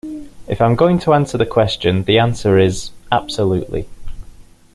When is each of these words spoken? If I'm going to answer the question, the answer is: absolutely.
If 0.47 0.61
I'm 0.61 0.75
going 0.75 0.97
to 1.01 1.13
answer 1.13 1.37
the 1.37 1.45
question, 1.45 2.05
the 2.05 2.17
answer 2.17 2.57
is: 2.57 2.89
absolutely. 3.11 3.87